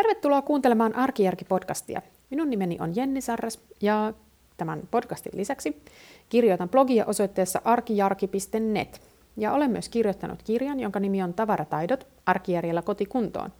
Tervetuloa 0.00 0.42
kuuntelemaan 0.42 0.94
Arkijärki-podcastia. 0.94 2.02
Minun 2.30 2.50
nimeni 2.50 2.76
on 2.80 2.96
Jenni 2.96 3.20
Sarras 3.20 3.60
ja 3.80 4.12
tämän 4.56 4.82
podcastin 4.90 5.32
lisäksi 5.36 5.82
kirjoitan 6.28 6.68
blogia 6.68 7.06
osoitteessa 7.06 7.60
arkijarki.net. 7.64 9.00
Ja 9.36 9.52
olen 9.52 9.70
myös 9.70 9.88
kirjoittanut 9.88 10.42
kirjan, 10.42 10.80
jonka 10.80 11.00
nimi 11.00 11.22
on 11.22 11.34
Tavarataidot 11.34 12.06
arkijärjellä 12.26 12.82
kotikuntoon. 12.82 13.52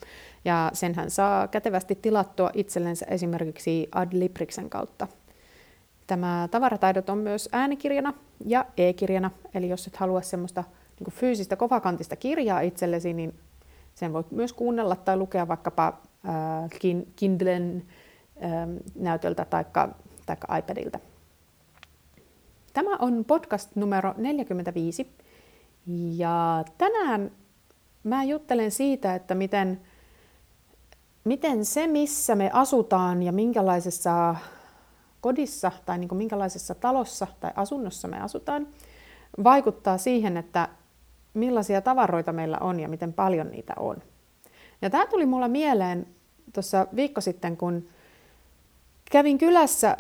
Ja 0.45 0.71
senhän 0.73 1.11
saa 1.11 1.49
kätevästi 1.49 1.95
tilattua 1.95 2.51
itsellensä 2.55 3.07
esimerkiksi 3.09 3.89
Adlibriksen 3.93 4.71
kautta. 4.71 5.09
Tämä 6.07 6.49
Tavarataidot 6.51 7.09
on 7.09 7.19
myös 7.19 7.49
äänikirjana 7.53 8.15
ja 8.47 8.67
e-kirjana, 8.77 9.31
eli 9.55 9.69
jos 9.69 9.87
et 9.87 9.97
halua 9.97 10.23
semmoista 10.23 10.65
niin 11.01 11.15
fyysistä 11.15 11.57
kovakantista 11.57 12.17
kirjaa 12.17 12.61
itsellesi, 12.61 13.13
niin 13.13 13.35
sen 13.95 14.13
voit 14.13 14.31
myös 14.31 14.53
kuunnella 14.53 14.97
tai 14.97 15.17
lukea 15.17 15.49
vaikkapa 15.49 16.10
Kindlen 17.17 17.87
äh, 18.45 18.51
näytöltä 18.95 19.45
tai 19.45 19.65
iPadilta. 20.59 20.99
Tämä 22.73 22.97
on 22.97 23.25
podcast 23.25 23.77
numero 23.77 24.15
45 24.17 25.11
ja 26.17 26.65
tänään 26.79 27.31
mä 28.05 28.25
juttelen 28.25 28.71
siitä, 28.71 29.15
että 29.15 29.35
miten, 29.35 29.81
miten 31.25 31.65
se, 31.65 31.87
missä 31.87 32.35
me 32.35 32.51
asutaan 32.53 33.23
ja 33.23 33.33
minkälaisessa 33.33 34.37
kodissa 35.21 35.73
tai 35.87 35.99
niin 35.99 36.09
kuin 36.09 36.17
minkälaisessa 36.17 36.75
talossa 36.75 37.27
tai 37.41 37.51
asunnossa 37.57 38.09
me 38.09 38.21
asutaan, 38.21 38.67
vaikuttaa 39.45 39.99
siihen, 39.99 40.37
että 40.37 40.69
millaisia 41.35 41.81
tavaroita 41.81 42.33
meillä 42.33 42.59
on 42.59 42.81
ja 42.81 42.89
miten 42.89 43.13
paljon 43.13 43.51
niitä 43.51 43.73
on. 43.79 44.03
Ja 44.83 44.91
tämä 44.91 45.07
tuli 45.07 45.27
mulla 45.27 45.49
mieleen 45.49 46.07
tuossa 46.55 46.87
viikko 46.97 47.21
sitten, 47.21 47.57
kun 47.57 47.89
kävin 49.11 49.39
kylässä 49.39 49.97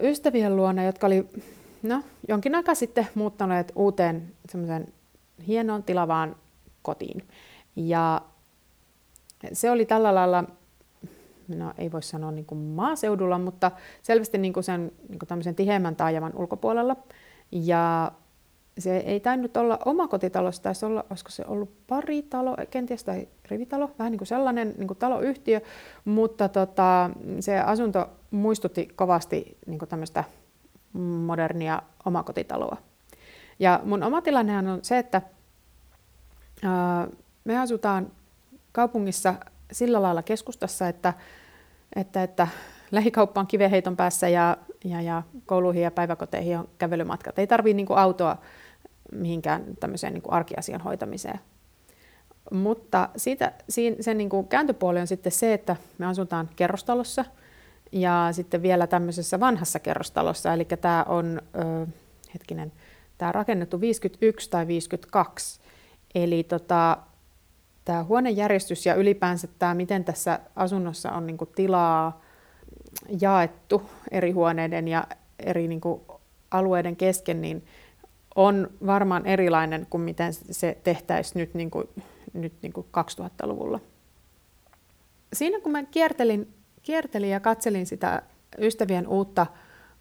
ö, 0.00 0.08
ystävien 0.08 0.56
luona, 0.56 0.84
jotka 0.84 1.06
oli 1.06 1.28
no, 1.82 2.02
jonkin 2.28 2.54
aikaa 2.54 2.74
sitten 2.74 3.08
muuttaneet 3.14 3.72
uuteen 3.76 4.32
semmoiseen 4.48 4.86
hienoon 5.46 5.82
tilavaan 5.82 6.36
kotiin. 6.82 7.28
Ja 7.76 8.22
se 9.52 9.70
oli 9.70 9.86
tällä 9.86 10.14
lailla, 10.14 10.44
no 11.48 11.72
ei 11.78 11.92
voi 11.92 12.02
sanoa 12.02 12.30
niin 12.30 12.46
kuin 12.46 12.58
maaseudulla, 12.60 13.38
mutta 13.38 13.70
selvästi 14.02 14.38
niin 14.38 14.52
kuin 14.52 14.64
sen 14.64 14.92
niin 15.08 15.18
kuin 15.18 15.28
tämmöisen 15.28 15.54
tiheämmän 15.54 15.96
taajaman 15.96 16.36
ulkopuolella. 16.36 16.96
Ja 17.52 18.12
se 18.78 18.96
ei 18.96 19.20
tainnut 19.20 19.56
olla 19.56 19.78
omakotitalo, 19.84 20.52
se 20.52 20.62
taisi 20.62 20.86
olla, 20.86 21.04
olisiko 21.10 21.30
se 21.30 21.44
ollut 21.46 21.70
paritalo, 21.86 22.56
kenties 22.70 23.04
tai 23.04 23.28
rivitalo, 23.48 23.90
vähän 23.98 24.10
niin 24.10 24.18
kuin 24.18 24.28
sellainen 24.28 24.74
niin 24.78 24.86
kuin 24.86 24.98
taloyhtiö, 24.98 25.60
mutta 26.04 26.48
tota, 26.48 27.10
se 27.40 27.58
asunto 27.58 28.10
muistutti 28.30 28.88
kovasti 28.96 29.56
niin 29.66 29.78
kuin 29.78 29.88
tämmöistä 29.88 30.24
modernia 31.26 31.82
omakotitaloa. 32.04 32.76
Ja 33.58 33.80
mun 33.84 34.02
oma 34.02 34.22
tilannehan 34.22 34.68
on 34.68 34.78
se, 34.82 34.98
että 34.98 35.22
ää, 36.62 37.08
me 37.44 37.58
asutaan 37.58 38.10
kaupungissa 38.72 39.34
sillä 39.72 40.02
lailla 40.02 40.22
keskustassa, 40.22 40.88
että, 40.88 41.14
että, 41.96 42.22
että 42.22 42.48
lähikauppa 42.90 43.40
on 43.40 43.46
kiveheiton 43.46 43.96
päässä 43.96 44.28
ja, 44.28 44.56
ja, 44.84 45.00
ja 45.00 45.22
kouluihin 45.46 45.82
ja 45.82 45.90
päiväkoteihin 45.90 46.58
on 46.58 46.68
kävelymatkat. 46.78 47.38
Ei 47.38 47.46
tarvitse 47.46 47.76
niin 47.76 47.86
autoa 47.96 48.36
mihinkään 49.12 49.64
tämmöiseen 49.80 50.14
niin 50.14 50.22
arkiasian 50.28 50.80
hoitamiseen. 50.80 51.40
Mutta 52.50 53.08
siitä, 53.16 53.52
sen 54.00 54.18
niin 54.18 54.28
kuin 54.28 54.48
kääntöpuoli 54.48 55.00
on 55.00 55.06
sitten 55.06 55.32
se, 55.32 55.54
että 55.54 55.76
me 55.98 56.06
asutaan 56.06 56.50
kerrostalossa 56.56 57.24
ja 57.92 58.28
sitten 58.32 58.62
vielä 58.62 58.86
tämmöisessä 58.86 59.40
vanhassa 59.40 59.78
kerrostalossa. 59.78 60.52
Eli 60.52 60.64
tämä 60.64 61.04
on, 61.08 61.42
ö, 61.54 61.86
hetkinen, 62.34 62.72
tämä 63.18 63.32
rakennettu 63.32 63.80
51 63.80 64.50
tai 64.50 64.66
52. 64.66 65.60
Eli 66.14 66.42
tota, 66.42 66.96
tämä 67.84 68.04
huonejärjestys 68.04 68.86
ja 68.86 68.94
ylipäänsä 68.94 69.48
tämä, 69.58 69.74
miten 69.74 70.04
tässä 70.04 70.38
asunnossa 70.56 71.12
on 71.12 71.26
niin 71.26 71.38
kuin 71.38 71.50
tilaa 71.54 72.21
jaettu 73.20 73.90
eri 74.10 74.30
huoneiden 74.30 74.88
ja 74.88 75.06
eri 75.38 75.68
niin 75.68 75.80
kuin 75.80 76.00
alueiden 76.50 76.96
kesken, 76.96 77.42
niin 77.42 77.64
on 78.34 78.70
varmaan 78.86 79.26
erilainen 79.26 79.86
kuin 79.90 80.00
miten 80.00 80.32
se 80.34 80.78
tehtäisiin 80.84 81.40
nyt, 81.40 81.54
niin 81.54 81.70
kuin, 81.70 81.88
nyt 82.32 82.52
niin 82.62 82.72
kuin 82.72 82.86
2000-luvulla. 82.86 83.80
Siinä 85.32 85.60
kun 85.60 85.72
mä 85.72 85.82
kiertelin, 85.82 86.54
kiertelin 86.82 87.30
ja 87.30 87.40
katselin 87.40 87.86
sitä 87.86 88.22
ystävien 88.58 89.08
uutta 89.08 89.46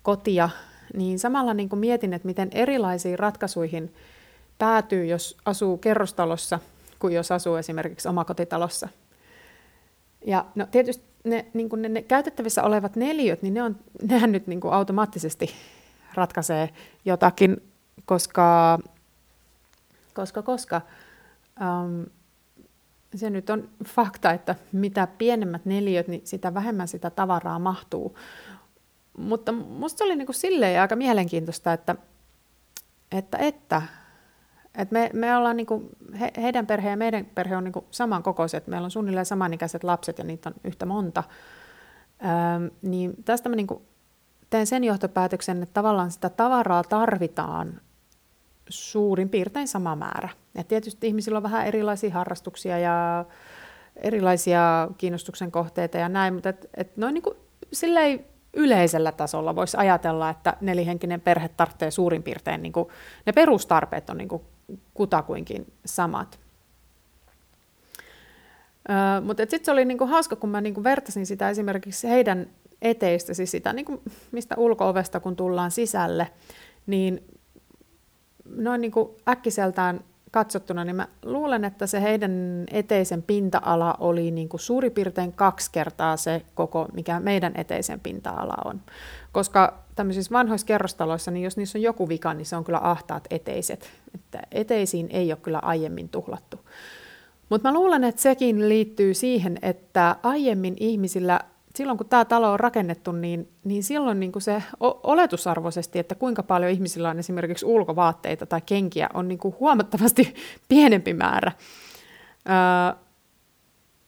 kotia, 0.04 0.50
niin 0.98 1.20
samalla 1.20 1.54
niin 1.54 1.70
kuin 1.70 1.80
mietin, 1.80 2.14
että 2.14 2.26
miten 2.26 2.50
erilaisiin 2.52 3.20
ratkaisuihin 3.20 3.94
päätyy, 4.58 5.06
jos 5.06 5.38
asuu 5.46 5.78
kerrostalossa, 5.78 6.60
kuin 7.00 7.14
jos 7.14 7.32
asuu 7.32 7.56
esimerkiksi 7.56 8.08
omakotitalossa. 8.08 8.90
Ja 10.26 10.46
no 10.56 10.68
tietysti 10.72 11.11
ne, 11.24 11.46
niin 11.54 11.70
ne, 11.78 11.90
ne 11.90 12.02
käytettävissä 12.02 12.64
olevat 12.64 12.96
neliöt, 12.96 13.42
niin 13.42 13.54
ne 13.54 13.64
on, 13.64 13.80
nehän 14.02 14.32
nyt 14.32 14.48
niin 14.48 14.62
kuin 14.62 14.74
automaattisesti 14.74 15.50
ratkaisee 16.14 16.70
jotakin 17.06 17.72
koska, 18.06 18.80
koska, 20.14 20.42
koska 20.42 20.82
um, 21.62 22.06
se 23.16 23.30
nyt 23.30 23.50
on 23.50 23.70
fakta, 23.86 24.32
että 24.32 24.56
mitä 24.72 25.08
pienemmät 25.08 25.66
neliöt, 25.66 26.08
niin 26.08 26.22
sitä 26.26 26.54
vähemmän 26.54 26.88
sitä 26.88 27.10
tavaraa 27.10 27.60
mahtuu. 27.60 28.18
Mutta 29.18 29.52
musta 29.52 29.98
se 29.98 30.04
oli 30.04 30.16
niin 30.16 30.26
kuin 30.26 30.36
silleen 30.36 30.82
aika 30.82 30.96
mielenkiintoista, 30.96 31.74
että, 31.74 31.96
että, 33.12 33.38
että, 33.38 33.82
että 34.78 34.94
me, 34.94 35.10
me 35.14 35.36
ollaan 35.38 35.58
niin 35.58 35.68
kuin, 35.68 35.90
he, 36.20 36.32
heidän 36.42 36.68
perhe 36.68 36.90
ja 36.90 36.98
meidän 36.98 37.26
perhe 37.26 37.58
on 37.58 37.64
niin 37.64 37.72
kuin 37.72 37.86
samankokoiset. 37.92 38.68
Meillä 38.68 38.86
on 38.86 38.92
suunnilleen 38.92 39.26
samanikäiset 39.26 39.84
lapset 39.84 40.18
ja 40.18 40.24
niitä 40.24 40.50
on 40.50 40.56
yhtä 40.64 40.86
monta. 40.86 41.24
Öm, 42.22 42.72
niin 42.82 43.14
tästä 43.26 43.50
mä 43.50 43.56
niin 43.56 43.68
kuin 43.68 43.82
teen 44.50 44.68
sen 44.68 44.84
johtopäätöksen, 44.84 45.64
että 45.64 45.74
tavallaan 45.74 46.12
sitä 46.12 46.30
tavaraa 46.30 46.84
tarvitaan 46.84 47.82
suurin 48.70 49.30
piirtein 49.30 49.68
sama 49.68 49.96
määrä. 49.96 50.30
Et 50.56 50.68
tietysti 50.68 51.08
ihmisillä 51.08 51.38
on 51.38 51.44
vähän 51.44 51.68
erilaisia 51.68 52.14
harrastuksia 52.14 52.80
ja 52.80 53.26
erilaisia 53.96 54.88
kiinnostuksen 54.98 55.52
kohteita 55.52 55.98
ja 55.98 56.10
näin, 56.10 56.34
mutta 56.34 56.50
et, 56.50 56.70
et 56.74 56.98
noin 56.98 57.14
niin 57.14 57.22
kuin 57.22 57.38
silleen 57.74 58.26
yleisellä 58.54 59.12
tasolla 59.12 59.56
voisi 59.56 59.78
ajatella, 59.78 60.30
että 60.30 60.58
nelihenkinen 60.62 61.22
perhe 61.22 61.50
tarvitsee 61.50 61.92
suurin 61.92 62.24
piirtein, 62.24 62.62
niin 62.64 62.74
kuin, 62.74 62.88
ne 63.26 63.34
perustarpeet 63.34 64.10
on 64.10 64.18
niin 64.18 64.28
kuin 64.28 64.42
kutakuinkin 64.94 65.74
samat. 65.86 66.40
Öö, 68.90 69.22
mutta 69.22 69.44
sitten 69.44 69.66
se 69.66 69.72
oli 69.72 69.86
niinku 69.86 70.08
hauska, 70.08 70.36
kun 70.36 70.50
mä 70.50 70.62
niinku 70.62 70.84
vertasin 70.84 71.26
sitä 71.26 71.50
esimerkiksi 71.50 72.10
heidän 72.10 72.48
eteistä, 72.82 73.34
siis 73.34 73.52
sitä, 73.52 73.74
niinku, 73.74 74.02
mistä 74.32 74.56
ulko-ovesta 74.58 75.20
kun 75.20 75.36
tullaan 75.36 75.72
sisälle, 75.72 76.32
niin 76.88 77.24
noin 78.56 78.82
niin 78.82 78.92
kuin 78.92 79.10
äkkiseltään 79.30 80.04
katsottuna, 80.32 80.86
niin 80.86 80.96
mä 80.96 81.08
luulen, 81.26 81.66
että 81.66 81.88
se 81.88 82.02
heidän 82.02 82.64
eteisen 82.72 83.24
pinta-ala 83.24 83.96
oli 84.00 84.32
niin 84.32 84.50
kuin 84.50 84.62
suurin 84.62 84.92
piirtein 84.92 85.34
kaksi 85.34 85.72
kertaa 85.72 86.18
se 86.18 86.42
koko, 86.56 86.88
mikä 86.94 87.20
meidän 87.20 87.52
eteisen 87.56 88.00
pinta-ala 88.00 88.56
on. 88.66 88.82
Koska 89.32 89.84
tämmöisissä 89.96 90.32
vanhoissa 90.32 90.68
kerrostaloissa, 90.68 91.32
niin 91.32 91.44
jos 91.44 91.58
niissä 91.58 91.78
on 91.78 91.84
joku 91.84 92.10
vika, 92.10 92.34
niin 92.34 92.46
se 92.46 92.56
on 92.56 92.64
kyllä 92.64 92.80
ahtaat 92.84 93.28
eteiset. 93.30 93.90
Että 94.16 94.40
eteisiin 94.52 95.08
ei 95.10 95.32
ole 95.32 95.40
kyllä 95.42 95.60
aiemmin 95.60 96.10
tuhlattu. 96.10 96.60
Mutta 97.50 97.68
mä 97.68 97.74
luulen, 97.74 98.04
että 98.04 98.22
sekin 98.22 98.70
liittyy 98.70 99.14
siihen, 99.14 99.58
että 99.62 100.16
aiemmin 100.24 100.76
ihmisillä 100.80 101.40
silloin 101.76 101.98
kun 101.98 102.10
tämä 102.10 102.26
talo 102.26 102.52
on 102.52 102.60
rakennettu, 102.60 103.12
niin, 103.12 103.50
niin 103.64 103.84
silloin 103.84 104.20
niin 104.20 104.32
kuin 104.32 104.42
se 104.42 104.64
oletusarvoisesti, 104.80 106.00
että 106.00 106.16
kuinka 106.16 106.44
paljon 106.44 106.72
ihmisillä 106.72 107.10
on 107.10 107.20
esimerkiksi 107.20 107.66
ulkovaatteita 107.66 108.46
tai 108.46 108.62
kenkiä, 108.66 109.10
on 109.14 109.28
niin 109.28 109.38
kuin 109.38 109.56
huomattavasti 109.60 110.36
pienempi 110.70 111.14
määrä. 111.14 111.52
Öö, 112.50 113.02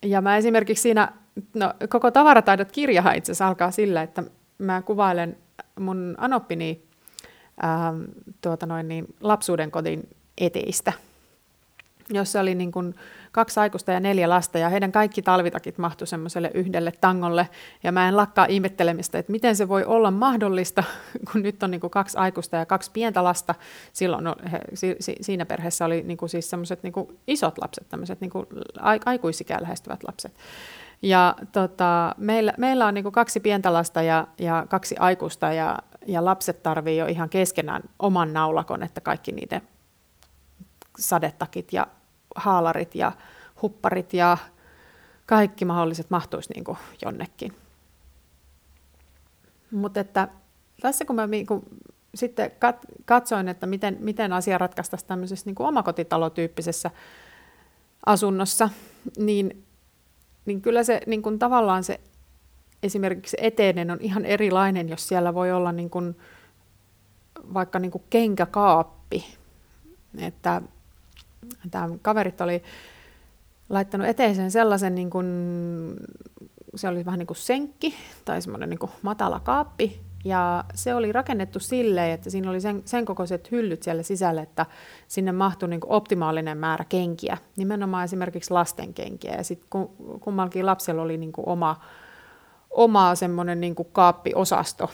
ja 0.06 0.22
mä 0.22 0.38
esimerkiksi 0.38 0.82
siinä, 0.82 1.12
no, 1.54 1.74
koko 1.90 2.12
tavarataidot 2.12 2.72
kirjahan 2.72 3.16
itse 3.16 3.32
asiassa 3.32 3.48
alkaa 3.48 3.72
sillä, 3.72 4.02
että 4.02 4.24
mä 4.58 4.82
kuvailen 4.82 5.38
mun 5.80 6.16
anoppini 6.18 6.84
ää, 7.62 7.94
tuota 8.42 8.66
noin 8.66 8.88
niin, 8.88 9.06
lapsuuden 9.22 9.72
kodin 9.72 10.10
eteistä, 10.38 10.94
jossa 12.16 12.40
oli 12.40 12.56
niin 12.56 12.72
kuin, 12.72 12.96
kaksi 13.32 13.60
aikuista 13.60 13.92
ja 13.92 14.00
neljä 14.00 14.30
lasta, 14.30 14.58
ja 14.58 14.70
heidän 14.70 14.92
kaikki 14.92 15.22
talvitakit 15.22 15.78
mahtu 15.78 16.06
semmoiselle 16.06 16.52
yhdelle 16.54 16.92
tangolle, 17.02 17.50
ja 17.84 17.92
mä 17.92 18.08
en 18.08 18.18
lakkaa 18.18 18.46
ihmettelemistä, 18.46 19.20
että 19.20 19.32
miten 19.32 19.56
se 19.56 19.68
voi 19.68 19.86
olla 19.86 20.12
mahdollista, 20.12 20.84
kun 21.32 21.42
nyt 21.42 21.64
on 21.64 21.72
niin 21.72 21.82
kuin 21.82 21.92
kaksi 21.92 22.18
aikuista 22.18 22.56
ja 22.56 22.66
kaksi 22.66 22.92
pientä 22.92 23.24
lasta, 23.24 23.56
silloin 23.94 24.24
no, 24.24 24.36
he, 24.52 24.60
si, 24.74 24.96
si, 25.00 25.16
siinä 25.22 25.46
perheessä 25.46 25.86
oli 25.86 26.04
niin 26.04 26.18
kuin 26.18 26.30
siis 26.30 26.50
semmoiset 26.50 26.84
niin 26.84 26.94
isot 27.28 27.58
lapset, 27.58 27.90
tämmöiset 27.90 28.22
niin 28.22 28.32
kuin 28.32 28.46
aikuisikään 29.06 29.62
lähestyvät 29.62 30.04
lapset. 30.04 30.34
Ja 31.02 31.36
tota, 31.52 32.16
meillä, 32.18 32.54
meillä 32.58 32.86
on 32.86 32.94
niin 32.94 33.04
kuin 33.04 33.14
kaksi 33.14 33.40
pientä 33.40 33.74
lasta 33.74 34.02
ja, 34.02 34.28
ja 34.38 34.66
kaksi 34.70 34.96
aikuista 35.00 35.54
ja, 35.54 35.80
ja 36.08 36.26
lapset 36.26 36.64
tarvii 36.64 36.98
jo 36.98 37.06
ihan 37.06 37.30
keskenään 37.30 37.84
oman 38.00 38.34
naulakon, 38.34 38.84
että 38.84 39.02
kaikki 39.02 39.32
niiden 39.32 39.62
sadetakit 41.00 41.74
ja 41.74 41.88
haalarit 42.36 42.96
ja 42.96 43.12
hupparit 43.62 44.14
ja 44.14 44.38
kaikki 45.26 45.66
mahdolliset 45.66 46.10
mahtuisi 46.10 46.54
niin 46.54 46.64
kuin 46.64 46.78
jonnekin. 47.06 47.54
Mutta 49.72 50.00
että 50.00 50.28
tässä 50.82 51.06
kun 51.06 51.16
mä 51.16 51.28
niin 51.28 51.46
kuin 51.46 51.66
sitten 52.16 52.52
katsoin, 53.06 53.48
että 53.48 53.68
miten, 53.68 53.98
miten 54.00 54.34
asia 54.34 54.58
ratkaistaisiin 54.58 55.08
tämmöisessä 55.08 55.46
niin 55.46 55.56
kuin 55.56 55.68
omakotitalotyyppisessä 55.68 56.92
asunnossa, 58.06 58.70
niin, 59.18 59.66
niin 60.46 60.62
kyllä 60.62 60.84
se 60.84 61.02
niin 61.06 61.22
kuin 61.22 61.40
tavallaan 61.40 61.84
se 61.84 62.00
esimerkiksi 62.84 63.38
eteinen 63.40 63.92
on 63.92 63.98
ihan 64.02 64.26
erilainen, 64.26 64.90
jos 64.90 65.08
siellä 65.08 65.34
voi 65.34 65.52
olla 65.52 65.72
niin 65.72 65.90
kuin, 65.90 66.18
vaikka 67.54 67.80
niin 67.80 67.92
kuin 67.92 68.04
kenkäkaappi. 68.10 69.26
Että 70.18 70.62
tämä 71.72 71.90
kaverit 72.02 72.42
oli 72.42 72.64
laittanut 73.70 74.08
eteiseen 74.08 74.52
sellaisen, 74.52 74.96
niin 74.96 75.10
kuin, 75.10 75.28
se 76.76 76.88
oli 76.88 77.06
vähän 77.06 77.20
niin 77.20 77.28
kuin 77.28 77.38
senkki 77.38 77.96
tai 78.26 78.42
semmoinen 78.42 78.70
niin 78.70 78.80
kuin 78.80 78.92
matala 79.02 79.40
kaappi, 79.40 80.02
ja 80.26 80.64
se 80.76 80.96
oli 80.96 81.12
rakennettu 81.12 81.60
silleen, 81.60 82.12
että 82.12 82.30
siinä 82.30 82.50
oli 82.50 82.62
sen, 82.62 82.82
sen 82.86 83.06
kokoiset 83.06 83.52
hyllyt 83.52 83.84
siellä 83.84 84.04
sisällä, 84.04 84.42
että 84.42 84.66
sinne 85.08 85.32
mahtui 85.32 85.70
niin 85.70 85.82
optimaalinen 85.86 86.58
määrä 86.58 86.86
kenkiä, 86.90 87.38
nimenomaan 87.56 88.04
esimerkiksi 88.04 88.52
lastenkenkiä. 88.52 89.36
Ja 89.36 89.44
sitten 89.44 89.70
kummallakin 90.20 90.66
lapsella 90.66 91.02
oli 91.02 91.18
niin 91.18 91.32
oma, 91.38 91.82
oma 92.70 93.16
semmoinen 93.16 93.62
niin 93.62 93.76
kaappiosasto. 93.92 94.92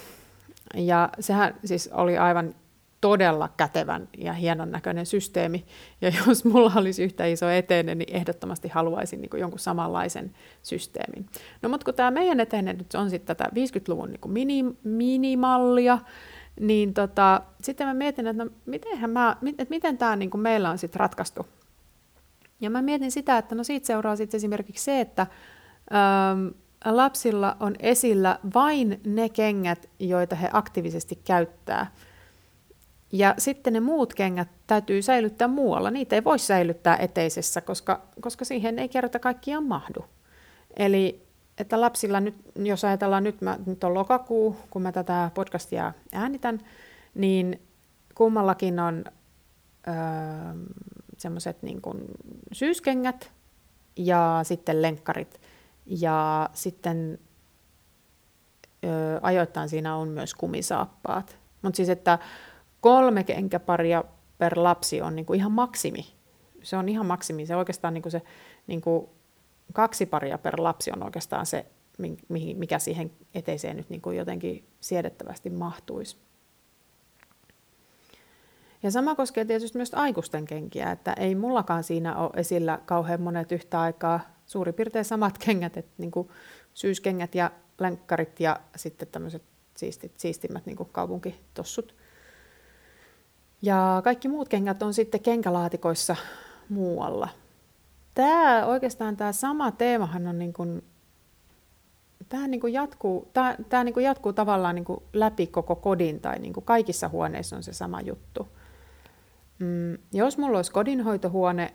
Ja 0.73 1.09
sehän 1.19 1.55
siis 1.65 1.89
oli 1.93 2.17
aivan 2.17 2.55
todella 3.01 3.49
kätevän 3.57 4.09
ja 4.17 4.33
hienon 4.33 4.71
näköinen 4.71 5.05
systeemi. 5.05 5.65
Ja 6.01 6.11
jos 6.27 6.45
mulla 6.45 6.71
olisi 6.75 7.03
yhtä 7.03 7.25
iso 7.25 7.49
eteinen, 7.49 7.97
niin 7.97 8.15
ehdottomasti 8.15 8.67
haluaisin 8.67 9.21
niin 9.21 9.39
jonkun 9.39 9.59
samanlaisen 9.59 10.31
systeemin. 10.63 11.25
No 11.61 11.69
mutta 11.69 11.85
kun 11.85 11.93
tämä 11.93 12.11
meidän 12.11 12.39
eteinen 12.39 12.77
nyt 12.77 12.93
on 12.93 13.09
sitten 13.09 13.35
tätä 13.35 13.49
50-luvun 13.55 14.09
niin 14.09 14.31
mini, 14.31 14.65
minimallia, 14.83 15.99
niin 16.59 16.93
tota, 16.93 17.41
sitten 17.61 17.87
mä 17.87 17.93
mietin, 17.93 18.27
että 18.27 18.43
no, 18.43 18.51
mitenhän 18.65 19.09
mä, 19.09 19.37
että 19.47 19.69
miten 19.69 19.97
tämä 19.97 20.15
niin 20.15 20.39
meillä 20.39 20.69
on 20.69 20.77
sitten 20.77 20.99
ratkaistu. 20.99 21.45
Ja 22.61 22.69
mä 22.69 22.81
mietin 22.81 23.11
sitä, 23.11 23.37
että 23.37 23.55
no 23.55 23.63
siitä 23.63 23.87
seuraa 23.87 24.15
sitten 24.15 24.37
esimerkiksi 24.37 24.83
se, 24.83 24.99
että 24.99 25.27
ähm, 25.93 26.47
lapsilla 26.85 27.57
on 27.59 27.75
esillä 27.79 28.39
vain 28.53 29.01
ne 29.05 29.29
kengät, 29.29 29.89
joita 29.99 30.35
he 30.35 30.49
aktiivisesti 30.53 31.19
käyttää– 31.25 31.91
ja 33.11 33.35
sitten 33.37 33.73
ne 33.73 33.79
muut 33.79 34.13
kengät 34.13 34.49
täytyy 34.67 35.01
säilyttää 35.01 35.47
muualla. 35.47 35.91
Niitä 35.91 36.15
ei 36.15 36.23
voi 36.23 36.39
säilyttää 36.39 36.97
eteisessä, 36.97 37.61
koska, 37.61 38.01
koska 38.21 38.45
siihen 38.45 38.79
ei 38.79 38.89
kerta 38.89 39.19
kaikkiaan 39.19 39.63
mahdu. 39.63 40.05
Eli 40.77 41.29
että 41.59 41.81
lapsilla 41.81 42.19
nyt, 42.19 42.35
jos 42.55 42.85
ajatellaan 42.85 43.23
nyt, 43.23 43.41
mä, 43.41 43.59
nyt 43.65 43.83
on 43.83 43.93
lokakuu, 43.93 44.55
kun 44.69 44.81
mä 44.81 44.91
tätä 44.91 45.31
podcastia 45.33 45.93
äänitän, 46.13 46.59
niin 47.15 47.61
kummallakin 48.15 48.79
on 48.79 49.03
öö, 49.87 49.93
semmoiset 51.17 51.63
niin 51.63 51.81
syyskengät 52.51 53.31
ja 53.95 54.39
sitten 54.43 54.81
lenkkarit. 54.81 55.41
Ja 55.85 56.49
sitten 56.53 57.19
öö, 58.83 59.19
ajoittain 59.21 59.69
siinä 59.69 59.95
on 59.95 60.07
myös 60.07 60.33
kumisaappaat. 60.33 61.39
Mutta 61.61 61.77
siis, 61.77 61.89
että 61.89 62.19
kolme 62.81 63.23
kenkäparia 63.23 64.03
per 64.37 64.53
lapsi 64.55 65.01
on 65.01 65.15
niin 65.15 65.25
kuin 65.25 65.37
ihan 65.37 65.51
maksimi. 65.51 66.07
Se 66.63 66.77
on 66.77 66.89
ihan 66.89 67.05
maksimi. 67.05 67.45
Se 67.45 67.55
oikeastaan 67.55 67.93
niin 67.93 68.01
kuin 68.01 68.11
se 68.11 68.21
niin 68.67 68.81
kuin 68.81 69.09
kaksi 69.73 70.05
paria 70.05 70.37
per 70.37 70.55
lapsi 70.57 70.91
on 70.91 71.03
oikeastaan 71.03 71.45
se, 71.45 71.65
mikä 72.55 72.79
siihen 72.79 73.11
eteiseen 73.33 73.77
nyt 73.77 73.89
niin 73.89 74.01
kuin 74.01 74.17
jotenkin 74.17 74.67
siedettävästi 74.79 75.49
mahtuisi. 75.49 76.17
Ja 78.83 78.91
sama 78.91 79.15
koskee 79.15 79.45
tietysti 79.45 79.77
myös 79.77 79.93
aikuisten 79.93 80.45
kenkiä, 80.45 80.91
että 80.91 81.13
ei 81.13 81.35
mullakaan 81.35 81.83
siinä 81.83 82.15
ole 82.15 82.31
esillä 82.35 82.79
kauhean 82.85 83.21
monet 83.21 83.51
yhtä 83.51 83.81
aikaa 83.81 84.19
suurin 84.45 84.73
piirtein 84.73 85.05
samat 85.05 85.37
kengät, 85.45 85.77
että 85.77 85.91
niin 85.97 86.11
kuin 86.11 86.29
syyskengät 86.73 87.35
ja 87.35 87.51
lenkkarit 87.79 88.39
ja 88.39 88.59
sitten 88.75 89.07
tämmöiset 89.07 89.43
siistit, 89.77 90.19
siistimmät 90.19 90.65
niin 90.65 90.77
kuin 90.77 90.89
kaupunkitossut. 90.91 91.95
Ja 93.61 94.01
kaikki 94.03 94.27
muut 94.27 94.49
kengät 94.49 94.83
on 94.83 94.93
sitten 94.93 95.21
kenkälaatikoissa 95.21 96.15
muualla. 96.69 97.29
Tämä 98.13 98.65
oikeastaan 98.65 99.17
tämä 99.17 99.31
sama 99.31 99.71
teemahan 99.71 100.27
on 100.27 100.39
niin 100.39 100.53
kuin, 100.53 100.83
tämä 102.29 102.47
niin 102.47 102.61
kuin 102.61 102.73
jatkuu, 102.73 103.29
tämä, 103.33 103.55
tämä 103.69 103.83
niin 103.83 103.93
kuin 103.93 104.03
jatkuu 104.03 104.33
tavallaan 104.33 104.75
niin 104.75 104.85
kuin 104.85 105.03
läpi 105.13 105.47
koko 105.47 105.75
kodin 105.75 106.19
tai 106.19 106.39
niin 106.39 106.53
kuin 106.53 106.65
kaikissa 106.65 107.09
huoneissa 107.09 107.55
on 107.55 107.63
se 107.63 107.73
sama 107.73 108.01
juttu. 108.01 108.47
Mm, 109.59 109.97
jos 110.13 110.37
mulla 110.37 110.57
olisi 110.57 110.71
kodinhoitohuone, 110.71 111.73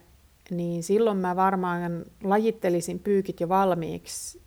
niin 0.50 0.82
silloin 0.82 1.18
mä 1.18 1.36
varmaan 1.36 2.04
lajittelisin 2.22 2.98
pyykit 2.98 3.40
jo 3.40 3.48
valmiiksi, 3.48 4.42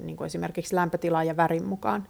niin 0.00 0.16
kuin 0.16 0.26
esimerkiksi 0.26 0.76
lämpötilan 0.76 1.26
ja 1.26 1.36
värin 1.36 1.68
mukaan. 1.68 2.08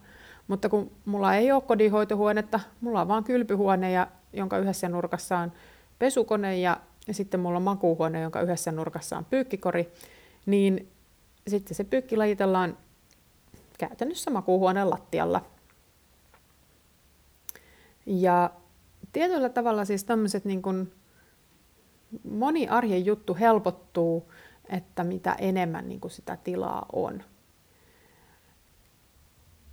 Mutta 0.51 0.69
kun 0.69 0.91
mulla 1.05 1.35
ei 1.35 1.51
ole 1.51 1.61
kodinhoitohuonetta, 1.61 2.59
mulla 2.81 3.01
on 3.01 3.07
vaan 3.07 3.23
kylpyhuone, 3.23 3.91
ja, 3.91 4.07
jonka 4.33 4.57
yhdessä 4.57 4.89
nurkassa 4.89 5.37
on 5.37 5.51
pesukone 5.99 6.59
ja, 6.59 6.77
ja 7.07 7.13
sitten 7.13 7.39
mulla 7.39 7.57
on 7.57 7.63
makuuhuone, 7.63 8.21
jonka 8.21 8.41
yhdessä 8.41 8.71
nurkassa 8.71 9.17
on 9.17 9.25
pyykkikori, 9.25 9.91
niin 10.45 10.91
sitten 11.47 11.75
se 11.75 11.83
pyykki 11.83 12.17
lajitellaan 12.17 12.77
käytännössä 13.77 14.31
makuuhuoneen 14.31 14.89
lattialla. 14.89 15.45
Ja 18.05 18.51
tietyllä 19.13 19.49
tavalla 19.49 19.85
siis 19.85 20.03
tämmöiset 20.03 20.45
niin 20.45 20.61
kuin 20.61 20.93
moni 22.31 22.67
arjen 22.67 23.05
juttu 23.05 23.37
helpottuu, 23.39 24.31
että 24.69 25.03
mitä 25.03 25.35
enemmän 25.39 25.89
niin 25.89 26.01
kuin 26.01 26.11
sitä 26.11 26.37
tilaa 26.43 26.85
on. 26.93 27.23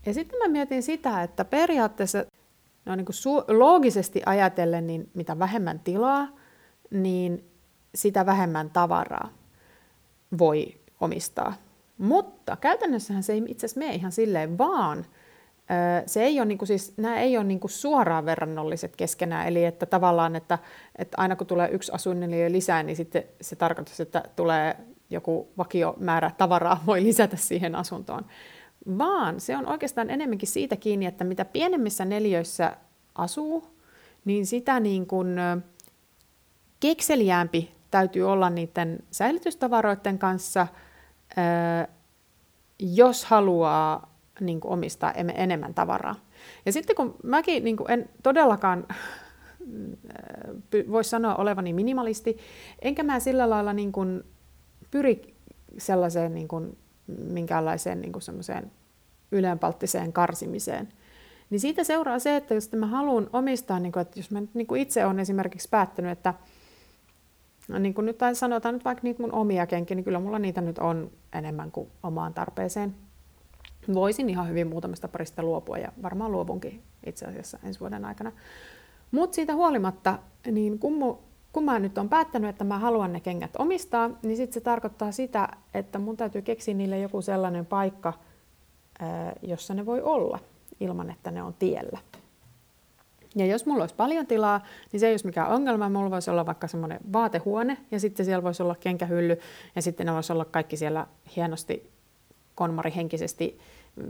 Ja 0.09 0.15
sitten 0.15 0.39
mä 0.39 0.49
mietin 0.49 0.83
sitä, 0.83 1.23
että 1.23 1.45
periaatteessa 1.45 2.25
no 2.85 2.97
niin 2.97 3.05
kuin 3.05 3.17
su- 3.17 3.59
loogisesti 3.59 4.23
ajatellen, 4.27 4.87
niin 4.87 5.11
mitä 5.15 5.39
vähemmän 5.39 5.81
tilaa, 5.81 6.29
niin 6.91 7.51
sitä 7.95 8.27
vähemmän 8.27 8.71
tavaraa 8.71 9.29
voi 10.39 10.81
omistaa. 11.01 11.55
Mutta 11.99 12.57
käytännössähän 12.57 13.23
se 13.23 13.33
ei 13.33 13.43
itse 13.47 13.67
asiassa 13.67 13.81
mene 13.81 13.95
ihan 13.95 14.13
silleen, 14.13 14.59
vaan 14.59 15.07
se 16.07 16.23
ei 16.23 16.41
ole, 16.41 16.47
niin 16.47 16.59
kuin 16.59 16.67
siis, 16.67 16.95
nämä 16.97 17.21
ei 17.21 17.37
ole 17.37 17.45
niin 17.45 17.61
kuin 17.61 17.71
suoraan 17.71 18.27
verrannolliset 18.27 18.97
keskenään, 18.97 19.49
eli 19.49 19.65
että 19.65 19.87
tavallaan, 19.87 20.37
että, 20.37 20.59
että 20.97 21.17
aina 21.21 21.37
kun 21.37 21.47
tulee 21.47 21.69
yksi 21.73 21.93
asuinneliö 21.93 22.53
lisää, 22.53 22.83
niin 22.83 22.97
sitten 22.97 23.25
se 23.41 23.57
tarkoittaa, 23.57 23.95
että 23.99 24.23
tulee 24.37 24.77
joku 25.11 25.49
vakiomäärä 25.59 26.31
tavaraa 26.39 26.83
voi 26.87 27.03
lisätä 27.03 27.37
siihen 27.37 27.75
asuntoon 27.75 28.25
vaan 28.99 29.41
se 29.41 29.57
on 29.57 29.67
oikeastaan 29.67 30.11
enemmänkin 30.11 30.49
siitä 30.49 30.77
kiinni, 30.77 31.07
että 31.07 31.25
mitä 31.25 31.45
pienemmissä 31.45 32.05
neljöissä 32.05 32.77
asuu, 33.15 33.67
niin 34.25 34.47
sitä 34.47 34.81
niin 34.81 35.07
kuin 35.07 35.37
kekseliäämpi 36.81 37.75
täytyy 37.91 38.23
olla 38.31 38.51
niiden 38.51 38.99
säilytystavaroiden 39.11 40.19
kanssa, 40.19 40.67
jos 42.79 43.25
haluaa 43.25 44.15
niin 44.41 44.61
kuin 44.61 44.73
omistaa 44.73 45.13
enemmän 45.13 45.75
tavaraa. 45.75 46.15
Ja 46.67 46.73
sitten 46.73 46.97
kun 46.97 47.15
mäkin 47.23 47.65
niin 47.65 47.77
kuin 47.77 47.91
en 47.91 48.09
todellakaan 48.23 48.87
voisi 50.91 51.11
sanoa 51.11 51.35
olevani 51.35 51.73
minimalisti, 51.73 52.39
enkä 52.83 53.03
mä 53.03 53.21
sillä 53.21 53.51
lailla 53.51 53.73
niin 53.73 53.93
kuin 53.93 54.23
pyri 54.91 55.35
sellaiseen 55.79 56.35
niin 56.35 56.49
kuin 56.49 56.79
minkäänlaiseen 57.09 58.01
niin 58.01 58.23
semmoiseen 58.23 58.71
ylenpalttiseen 59.33 60.13
karsimiseen. 60.13 60.89
Niin 61.51 61.61
siitä 61.61 61.85
seuraa 61.85 62.19
se, 62.19 62.37
että 62.37 62.55
jos 62.55 62.73
mä 62.73 62.87
haluan 62.87 63.31
omistaa, 63.33 63.81
niin 63.81 63.93
kuin, 63.93 64.01
että 64.01 64.19
jos 64.19 64.31
mä 64.31 64.41
nyt 64.41 64.55
niin 64.55 64.67
kuin 64.67 64.81
itse 64.81 65.05
olen 65.07 65.21
esimerkiksi 65.21 65.69
päättänyt, 65.69 66.13
että 66.13 66.35
niin 67.79 67.95
kuin 67.95 68.05
nyt 68.05 68.19
sanotaan 68.33 68.75
nyt 68.75 68.85
vaikka 68.85 69.03
niitä 69.03 69.23
mun 69.23 69.33
omia 69.33 69.67
kenkiä, 69.67 69.95
niin 69.95 70.05
kyllä 70.05 70.21
mulla 70.21 70.39
niitä 70.39 70.61
nyt 70.61 70.79
on 70.79 71.11
enemmän 71.33 71.71
kuin 71.71 71.89
omaan 72.03 72.35
tarpeeseen. 72.35 72.95
Voisin 73.95 74.31
ihan 74.31 74.49
hyvin 74.49 74.67
muutamasta 74.67 75.09
parista 75.09 75.43
luopua 75.43 75.79
ja 75.79 75.93
varmaan 76.03 76.33
luovunkin 76.33 76.83
itse 77.07 77.27
asiassa 77.27 77.59
ensi 77.65 77.81
vuoden 77.81 78.05
aikana. 78.05 78.33
Mutta 79.11 79.35
siitä 79.35 79.55
huolimatta, 79.55 80.19
niin 80.51 80.79
kun 80.79 81.19
kun 81.53 81.65
mä 81.65 81.79
nyt 81.79 81.99
on 81.99 82.09
päättänyt, 82.09 82.51
että 82.51 82.65
mä 82.65 82.79
haluan 82.79 83.13
ne 83.13 83.21
kengät 83.21 83.57
omistaa, 83.59 84.11
niin 84.23 84.37
sitten 84.37 84.55
se 84.55 84.61
tarkoittaa 84.61 85.13
sitä, 85.13 85.49
että 85.75 85.99
mun 85.99 86.17
täytyy 86.17 86.43
keksiä 86.43 86.75
niille 86.75 86.99
joku 86.99 87.23
sellainen 87.23 87.67
paikka, 87.67 88.13
jossa 89.43 89.75
ne 89.75 89.87
voi 89.87 90.03
olla 90.03 90.39
ilman, 90.81 91.11
että 91.11 91.31
ne 91.31 91.43
on 91.43 91.55
tiellä. 91.55 91.99
Ja 93.35 93.47
jos 93.47 93.67
mulla 93.67 93.83
olisi 93.83 93.95
paljon 93.95 94.27
tilaa, 94.27 94.67
niin 94.93 95.01
se 95.01 95.07
ei 95.07 95.13
olisi 95.13 95.27
mikään 95.27 95.51
ongelma. 95.51 95.89
Mulla 95.89 96.11
voisi 96.11 96.31
olla 96.31 96.47
vaikka 96.47 96.67
semmoinen 96.67 97.01
vaatehuone 97.13 97.79
ja 97.91 98.01
sitten 98.01 98.27
siellä 98.27 98.43
voisi 98.43 98.63
olla 98.63 98.75
kenkähylly 98.75 99.39
ja 99.77 99.83
sitten 99.83 100.07
ne 100.07 100.15
voisi 100.15 100.33
olla 100.33 100.45
kaikki 100.45 100.77
siellä 100.77 101.07
hienosti 101.37 101.91
konmarihenkisesti 102.55 103.59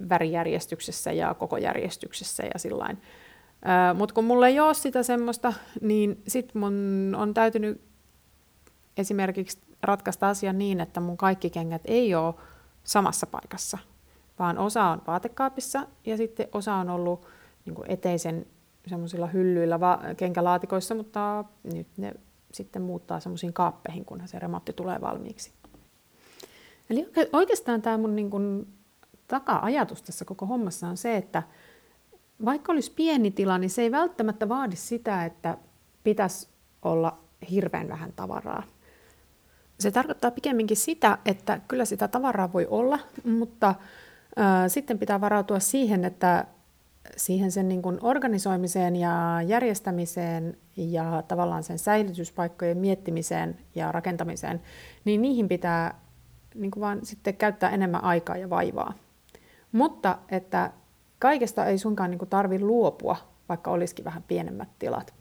värijärjestyksessä 0.09 1.13
ja 1.13 1.35
koko 1.35 1.57
järjestyksessä 1.57 2.43
ja 2.43 2.59
sillain. 2.59 2.99
Mutta 3.95 4.15
kun 4.15 4.25
mulla 4.25 4.49
ei 4.49 4.61
ole 4.61 4.75
sitä 4.75 5.03
semmoista, 5.03 5.53
niin 5.81 6.23
sitten 6.29 6.61
mun 6.61 7.15
on 7.19 7.35
täytynyt 7.35 7.81
esimerkiksi 8.97 9.59
ratkaista 9.83 10.29
asia 10.29 10.53
niin, 10.53 10.81
että 10.81 11.01
mun 11.01 11.17
kaikki 11.17 11.51
kengät 11.51 11.83
ei 11.85 12.15
ole 12.15 12.35
samassa 12.85 13.27
paikassa, 13.27 13.79
vaan 14.39 14.59
osa 14.59 14.85
on 14.85 15.03
vaatekaapissa 15.07 15.87
ja 16.07 16.17
sitten 16.17 16.49
osa 16.53 16.75
on 16.75 16.91
ollut 16.91 17.27
niin 17.65 17.77
eteisen 17.89 18.47
semmoisilla 18.87 19.27
hyllyillä 19.27 19.81
va- 19.81 20.01
kenkälaatikoissa, 20.17 20.95
mutta 20.95 21.45
nyt 21.73 21.87
ne 21.97 22.15
sitten 22.53 22.83
muuttaa 22.83 23.21
semmoisiin 23.21 23.53
kaappeihin, 23.53 24.05
kunhan 24.05 24.29
se 24.29 24.39
remontti 24.39 24.73
tulee 24.73 25.01
valmiiksi. 25.01 25.53
Eli 26.91 27.09
oikeastaan 27.33 27.83
tämä 27.83 27.99
mun 27.99 28.17
niin 28.17 28.31
kun 28.31 28.67
taka-ajatus 29.29 30.03
tässä 30.03 30.25
koko 30.25 30.47
hommassa 30.47 30.89
on 30.89 30.97
se, 30.97 31.17
että 31.17 31.43
vaikka 32.45 32.73
olisi 32.73 32.93
pieni 32.97 33.31
tila, 33.31 33.59
niin 33.59 33.71
se 33.71 33.83
ei 33.83 33.91
välttämättä 33.91 34.49
vaadi 34.49 34.77
sitä, 34.77 35.25
että 35.25 35.59
pitäisi 36.05 36.49
olla 36.83 37.19
hirveän 37.51 37.89
vähän 37.89 38.13
tavaraa. 38.17 38.63
Se 39.81 39.91
tarkoittaa 39.91 40.31
pikemminkin 40.31 40.77
sitä, 40.77 41.19
että 41.25 41.61
kyllä 41.69 41.85
sitä 41.85 42.09
tavaraa 42.09 42.53
voi 42.53 42.67
olla, 42.67 42.99
mutta 43.25 43.75
ää, 44.37 44.69
sitten 44.69 44.99
pitää 44.99 45.21
varautua 45.21 45.61
siihen, 45.61 46.05
että 46.05 46.45
siihen 47.17 47.53
sen 47.53 47.69
niin 47.69 47.83
kuin 47.83 47.99
organisoimiseen 48.03 48.97
ja 48.97 49.43
järjestämiseen 49.47 50.57
ja 50.77 51.23
tavallaan 51.29 51.63
sen 51.63 51.79
säilytyspaikkojen 51.79 52.79
miettimiseen 52.79 53.59
ja 53.75 53.93
rakentamiseen, 53.93 54.61
niin 55.05 55.23
niihin 55.23 55.49
pitää 55.49 56.01
niin 56.55 56.71
kuin 56.71 56.81
vaan 56.81 56.99
sitten 57.03 57.37
käyttää 57.37 57.71
enemmän 57.71 58.05
aikaa 58.05 58.37
ja 58.37 58.51
vaivaa. 58.51 58.95
Mutta 59.73 60.19
että 60.31 60.71
kaikesta 61.19 61.67
ei 61.67 61.79
sunkaan 61.79 62.11
niin 62.11 62.29
tarvi 62.31 62.61
luopua, 62.61 63.17
vaikka 63.49 63.71
olisikin 63.71 64.05
vähän 64.05 64.23
pienemmät 64.23 64.69
tilat. 64.79 65.15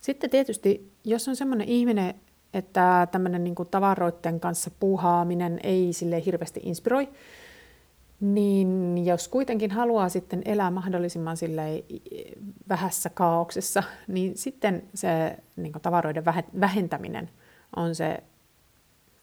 Sitten 0.00 0.30
tietysti, 0.30 0.92
jos 1.04 1.28
on 1.28 1.36
semmoinen 1.36 1.68
ihminen, 1.68 2.14
että 2.54 3.08
tämmöinen 3.10 3.44
niin 3.44 3.54
tavaroiden 3.70 4.40
kanssa 4.40 4.70
puuhaaminen 4.80 5.60
ei 5.62 5.92
sille 5.92 6.24
hirveästi 6.24 6.60
inspiroi, 6.62 7.08
niin 8.20 9.04
jos 9.06 9.28
kuitenkin 9.28 9.70
haluaa 9.70 10.08
sitten 10.08 10.42
elää 10.44 10.70
mahdollisimman 10.70 11.36
vähässä 12.68 13.10
kaauksessa, 13.10 13.82
niin 14.08 14.38
sitten 14.38 14.82
se 14.94 15.38
niin 15.56 15.72
tavaroiden 15.82 16.24
vähentäminen 16.60 17.30
on 17.76 17.94
se 17.94 18.22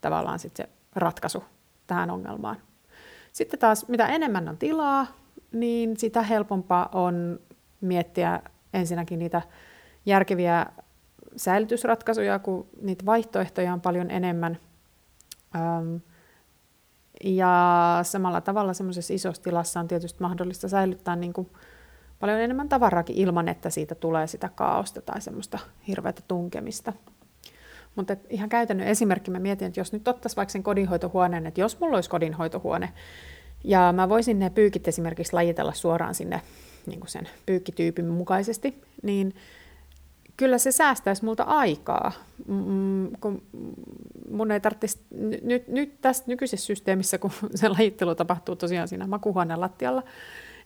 tavallaan 0.01 0.39
sitten 0.39 0.67
se 0.67 0.73
ratkaisu 0.95 1.43
tähän 1.87 2.09
ongelmaan. 2.09 2.57
Sitten 3.31 3.59
taas 3.59 3.87
mitä 3.87 4.07
enemmän 4.07 4.49
on 4.49 4.57
tilaa, 4.57 5.07
niin 5.51 5.97
sitä 5.97 6.21
helpompaa 6.21 6.89
on 6.93 7.39
miettiä 7.81 8.41
ensinnäkin 8.73 9.19
niitä 9.19 9.41
järkeviä 10.05 10.65
säilytysratkaisuja, 11.35 12.39
kun 12.39 12.67
niitä 12.81 13.05
vaihtoehtoja 13.05 13.73
on 13.73 13.81
paljon 13.81 14.11
enemmän. 14.11 14.57
Ja 17.23 17.99
samalla 18.03 18.41
tavalla 18.41 18.73
semmoisessa 18.73 19.13
isossa 19.13 19.43
tilassa 19.43 19.79
on 19.79 19.87
tietysti 19.87 20.21
mahdollista 20.21 20.67
säilyttää 20.67 21.15
niin 21.15 21.33
kuin 21.33 21.49
paljon 22.19 22.39
enemmän 22.39 22.69
tavaraakin 22.69 23.15
ilman, 23.15 23.47
että 23.47 23.69
siitä 23.69 23.95
tulee 23.95 24.27
sitä 24.27 24.49
kaaosta 24.55 25.01
tai 25.01 25.21
semmoista 25.21 25.59
hirveätä 25.87 26.21
tunkemista. 26.27 26.93
Mutta 27.99 28.15
ihan 28.29 28.49
käytännön 28.49 28.87
esimerkki, 28.87 29.31
mä 29.31 29.39
mietin, 29.39 29.67
että 29.67 29.79
jos 29.79 29.93
nyt 29.93 30.07
ottaisiin 30.07 30.35
vaikka 30.37 30.51
sen 30.51 30.63
kodinhoitohuoneen, 30.63 31.45
että 31.45 31.61
jos 31.61 31.79
mulla 31.79 31.95
olisi 31.95 32.09
kodinhoitohuone, 32.09 32.93
ja 33.63 33.93
mä 33.95 34.09
voisin 34.09 34.39
ne 34.39 34.49
pyykit 34.49 34.87
esimerkiksi 34.87 35.33
lajitella 35.33 35.73
suoraan 35.73 36.15
sinne 36.15 36.41
niin 36.85 36.99
kuin 36.99 37.09
sen 37.09 37.29
pyykkityypin 37.45 38.07
mukaisesti, 38.07 38.81
niin 39.03 39.33
kyllä 40.37 40.57
se 40.57 40.71
säästäisi 40.71 41.25
multa 41.25 41.43
aikaa, 41.43 42.11
mm, 42.47 43.07
kun 43.21 43.41
mun 44.31 44.51
ei 44.51 44.59
tarvitsisi, 44.59 44.99
nyt, 45.41 45.67
nyt 45.67 46.01
tässä 46.01 46.23
nykyisessä 46.27 46.65
systeemissä, 46.65 47.17
kun 47.17 47.31
se 47.55 47.69
lajittelu 47.69 48.15
tapahtuu 48.15 48.55
tosiaan 48.55 48.87
siinä 48.87 49.07
makuhuoneen 49.07 49.61
lattialla, 49.61 50.03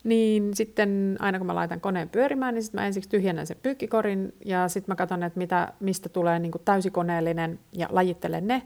niin 0.04 0.56
sitten 0.56 1.18
aina 1.20 1.38
kun 1.38 1.48
mä 1.48 1.56
laitan 1.56 1.82
koneen 1.82 2.10
pyörimään, 2.10 2.54
niin 2.54 2.64
sitten 2.64 2.82
mä 2.82 2.88
ensiksi 2.88 3.10
tyhjennän 3.10 3.48
sen 3.48 3.58
pyykkikorin 3.64 4.34
ja 4.46 4.68
sitten 4.68 4.92
mä 4.92 4.96
katson, 4.96 5.24
että 5.24 5.38
mitä, 5.38 5.74
mistä 5.80 6.10
tulee 6.10 6.40
niin 6.40 6.52
kuin 6.52 6.62
täysikoneellinen 6.66 7.60
ja 7.74 7.88
lajittelen 7.92 8.48
ne 8.48 8.62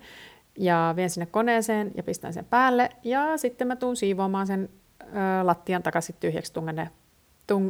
ja 0.57 0.93
vien 0.95 1.09
sinne 1.09 1.25
koneeseen 1.25 1.91
ja 1.95 2.03
pistän 2.03 2.33
sen 2.33 2.45
päälle 2.45 2.89
ja 3.03 3.37
sitten 3.37 3.67
mä 3.67 3.75
tuun 3.75 3.95
siivoamaan 3.95 4.47
sen 4.47 4.69
ö, 5.01 5.05
lattian 5.43 5.83
takaisin 5.83 6.15
tyhjäksi, 6.19 6.53
tungen 6.53 6.75
ne, 6.75 6.89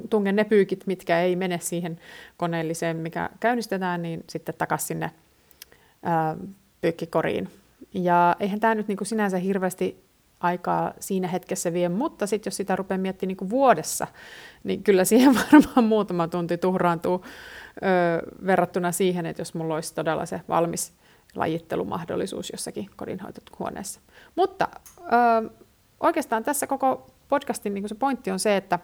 tungen 0.10 0.36
ne 0.36 0.44
pyykit, 0.44 0.84
mitkä 0.88 1.22
ei 1.22 1.36
mene 1.36 1.60
siihen 1.62 2.00
koneelliseen, 2.38 2.98
mikä 2.98 3.30
käynnistetään, 3.40 4.02
niin 4.02 4.24
sitten 4.30 4.56
takaisin 4.58 4.88
sinne 4.88 5.12
ö, 6.04 6.48
pyykkikoriin. 6.82 7.50
Ja 7.94 8.36
eihän 8.40 8.60
tämä 8.60 8.76
nyt 8.76 8.88
niin 8.88 8.98
kuin 8.98 9.08
sinänsä 9.08 9.38
hirveästi 9.38 10.07
aikaa 10.40 10.94
siinä 11.00 11.28
hetkessä 11.28 11.74
vie, 11.74 11.90
mutta 11.90 12.28
sitten 12.28 12.48
jos 12.48 12.58
sitä 12.58 12.76
rupeaa 12.76 12.98
miettimään 12.98 13.28
niin 13.28 13.38
kuin 13.38 13.50
vuodessa, 13.50 14.08
niin 14.64 14.84
kyllä 14.84 15.06
siihen 15.06 15.36
varmaan 15.52 15.84
muutama 15.84 16.28
tunti 16.28 16.58
tuhraantuu 16.58 17.26
ö, 17.26 18.46
verrattuna 18.46 18.92
siihen, 18.92 19.26
että 19.26 19.42
jos 19.42 19.54
mulla 19.54 19.76
olisi 19.76 19.96
todella 19.96 20.26
se 20.26 20.42
valmis 20.50 20.94
lajittelumahdollisuus 21.36 22.50
jossakin 22.50 22.90
kodinhoitohuoneessa. 22.96 24.00
Mutta 24.36 24.68
ö, 25.00 25.50
oikeastaan 26.00 26.44
tässä 26.44 26.68
koko 26.68 27.08
podcastin 27.30 27.74
niin 27.74 27.90
se 27.90 27.96
pointti 27.96 28.32
on 28.32 28.40
se, 28.40 28.58
että 28.58 28.80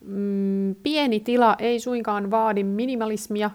mm, 0.00 0.74
pieni 0.82 1.20
tila 1.20 1.56
ei 1.58 1.80
suinkaan 1.80 2.30
vaadi 2.30 2.64
minimalismia, 2.64 3.50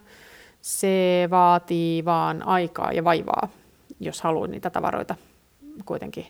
se 0.62 1.27
vaatii 1.31 2.05
vaan 2.05 2.47
aikaa 2.47 2.93
ja 2.93 3.03
vaivaa, 3.03 3.50
jos 4.00 4.21
haluaa 4.21 4.47
niitä 4.47 4.69
tavaroita 4.69 5.15
kuitenkin 5.86 6.25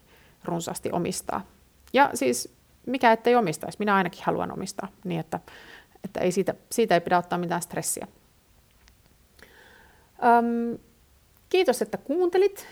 runsaasti 0.48 0.92
omistaa. 0.92 1.46
Ja 1.94 2.10
siis 2.13 2.56
mikä 2.86 3.12
ettei 3.12 3.36
omistaisi, 3.36 3.80
minä 3.80 3.96
ainakin 3.96 4.24
haluan 4.24 4.51
omistaa, 4.51 4.88
niin 5.04 5.20
että, 5.20 5.39
että 6.04 6.20
ei 6.20 6.32
siitä, 6.32 6.54
siitä 6.72 6.96
ei 6.96 7.01
pidä 7.01 7.18
ottaa 7.18 7.39
mitään 7.39 7.62
stressiä. 7.62 8.08
Öm, 10.24 10.80
kiitos, 11.50 11.82
että 11.82 11.98
kuuntelit. 11.98 12.66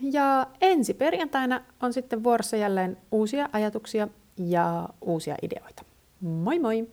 Ja 0.00 0.46
ensi 0.60 0.94
perjantaina 0.94 1.60
on 1.82 1.92
sitten 1.92 2.24
vuorossa 2.24 2.56
jälleen 2.56 2.96
uusia 3.10 3.48
ajatuksia 3.52 4.08
ja 4.36 4.88
uusia 5.00 5.36
ideoita. 5.42 5.84
Moi 6.20 6.58
moi! 6.58 6.88